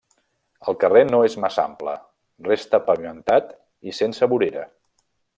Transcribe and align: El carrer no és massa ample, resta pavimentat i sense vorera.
El 0.71 0.75
carrer 0.83 1.01
no 1.09 1.17
és 1.25 1.35
massa 1.43 1.65
ample, 1.71 1.93
resta 2.47 2.79
pavimentat 2.87 3.53
i 3.91 3.97
sense 4.03 4.31
vorera. 4.33 4.65